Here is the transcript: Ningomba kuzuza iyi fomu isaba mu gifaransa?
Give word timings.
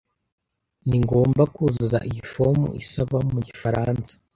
Ningomba 0.87 1.43
kuzuza 1.53 1.97
iyi 2.09 2.21
fomu 2.31 2.67
isaba 2.81 3.17
mu 3.31 3.39
gifaransa? 3.47 4.13